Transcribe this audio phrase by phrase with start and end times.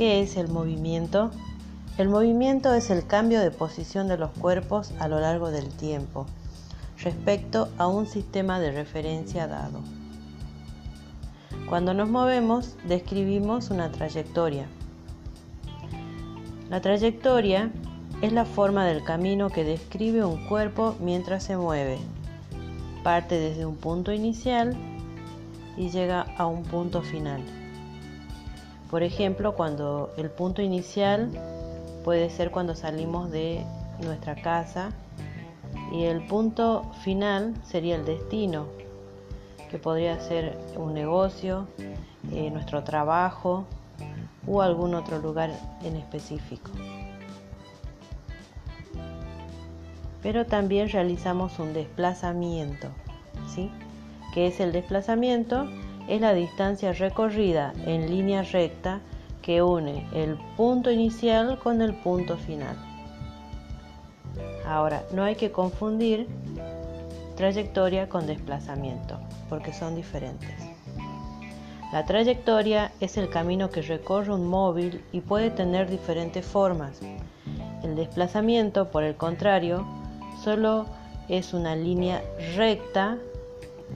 [0.00, 1.30] ¿Qué es el movimiento?
[1.98, 6.24] El movimiento es el cambio de posición de los cuerpos a lo largo del tiempo
[7.04, 9.82] respecto a un sistema de referencia dado.
[11.68, 14.68] Cuando nos movemos, describimos una trayectoria.
[16.70, 17.70] La trayectoria
[18.22, 21.98] es la forma del camino que describe un cuerpo mientras se mueve.
[23.04, 24.74] Parte desde un punto inicial
[25.76, 27.42] y llega a un punto final.
[28.90, 31.30] Por ejemplo, cuando el punto inicial
[32.04, 33.64] puede ser cuando salimos de
[34.02, 34.90] nuestra casa
[35.92, 38.66] y el punto final sería el destino,
[39.70, 41.68] que podría ser un negocio,
[42.32, 43.64] eh, nuestro trabajo
[44.46, 45.50] o algún otro lugar
[45.84, 46.70] en específico.
[50.20, 52.88] Pero también realizamos un desplazamiento,
[53.54, 53.70] ¿sí?
[54.34, 55.68] que es el desplazamiento,
[56.10, 59.00] es la distancia recorrida en línea recta
[59.42, 62.76] que une el punto inicial con el punto final.
[64.66, 66.26] Ahora, no hay que confundir
[67.36, 70.54] trayectoria con desplazamiento, porque son diferentes.
[71.92, 77.00] La trayectoria es el camino que recorre un móvil y puede tener diferentes formas.
[77.84, 79.86] El desplazamiento, por el contrario,
[80.42, 80.86] solo
[81.28, 82.20] es una línea
[82.56, 83.16] recta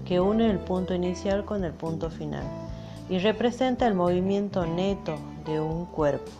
[0.04, 2.44] que une el punto inicial con el punto final
[3.08, 6.30] y representa el movimiento neto de un cuerpo.